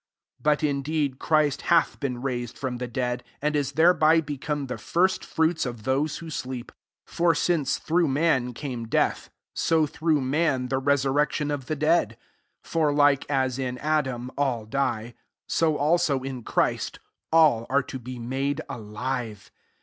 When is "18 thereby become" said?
3.55-4.65